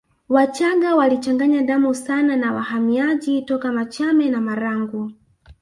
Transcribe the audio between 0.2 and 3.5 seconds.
Wachaga walichanganya damu sana na wahamiaji